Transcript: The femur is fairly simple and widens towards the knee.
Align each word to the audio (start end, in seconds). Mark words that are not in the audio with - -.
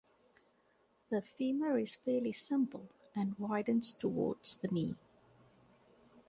The 1.11 1.21
femur 1.21 1.77
is 1.77 1.93
fairly 1.93 2.33
simple 2.33 2.89
and 3.15 3.37
widens 3.37 3.91
towards 3.91 4.55
the 4.55 4.67
knee. 4.69 4.95